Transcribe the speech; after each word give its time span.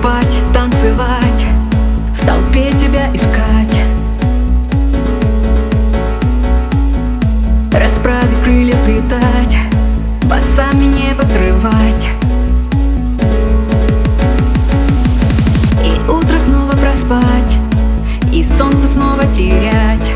спать, 0.00 0.42
танцевать, 0.54 1.44
в 2.16 2.26
толпе 2.26 2.72
тебя 2.72 3.14
искать. 3.14 3.80
Расправив 7.70 8.42
крылья 8.42 8.74
взлетать, 8.76 9.58
басами 10.24 10.84
небо 10.84 11.20
взрывать. 11.22 12.08
И 15.84 16.10
утро 16.10 16.38
снова 16.38 16.72
проспать, 16.72 17.58
и 18.32 18.42
солнце 18.42 18.86
снова 18.86 19.26
терять. 19.26 20.12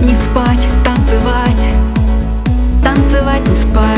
Не 0.00 0.14
спать, 0.14 0.66
танцевать, 0.86 1.66
танцевать 2.82 3.46
не 3.46 3.56
спать. 3.56 3.93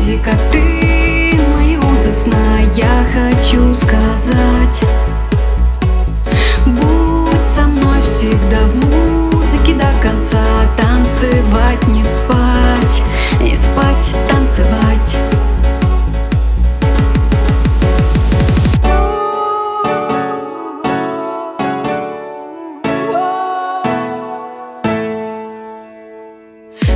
музыка, 0.00 0.30
ты 0.50 1.38
мои 1.54 1.76
узы 1.76 2.12
сна 2.12 2.58
Я 2.74 3.04
хочу 3.12 3.74
сказать. 3.74 4.80
Будь 6.64 7.42
со 7.42 7.62
мной 7.62 8.00
всегда 8.02 8.60
в 8.64 8.76
музыке 8.76 9.74
до 9.74 9.90
конца 10.02 10.38
Танцевать, 10.78 11.86
не 11.88 12.02
спать, 12.02 13.02
не 13.42 13.54
спать, 13.54 14.14
танцевать. 14.30 15.16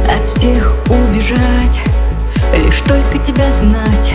От 0.09 0.27
всех 0.27 0.75
убежать 0.89 1.84
тебя 3.25 3.51
знать. 3.51 4.13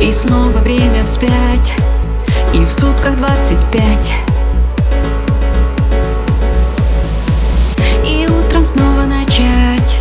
И 0.00 0.12
снова 0.12 0.58
время 0.58 1.04
вспять 1.04 1.72
И 2.52 2.58
в 2.58 2.70
сутках 2.70 3.16
двадцать 3.16 3.64
пять. 3.72 4.12
И 8.04 8.28
утром 8.28 8.62
снова 8.62 9.04
начать 9.04 9.98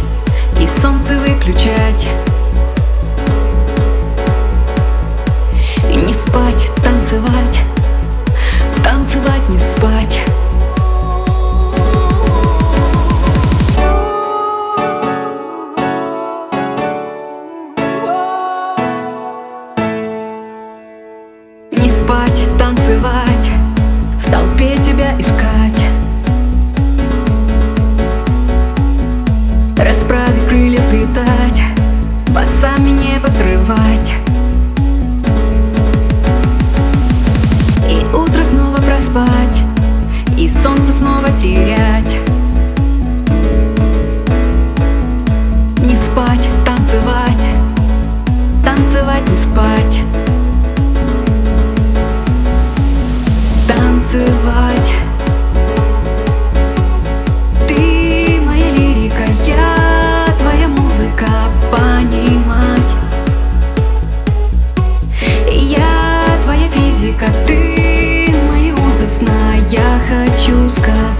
И 0.61 0.67
солнце 0.67 1.17
выключать. 1.17 2.07
И 5.89 5.95
не 5.95 6.13
спать, 6.13 6.69
танцевать 6.83 7.61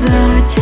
сказать. 0.05 0.57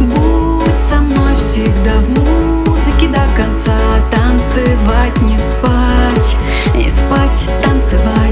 Будь 0.00 0.78
со 0.78 0.96
мной 0.96 1.36
всегда 1.38 1.92
в 2.00 2.10
музыке 2.10 3.08
до 3.08 3.22
конца 3.36 3.72
Танцевать, 4.10 5.22
не 5.22 5.38
спать, 5.38 6.36
не 6.76 6.90
спать, 6.90 7.48
танцевать. 7.62 8.23